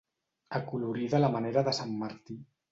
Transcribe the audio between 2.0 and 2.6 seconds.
Martí.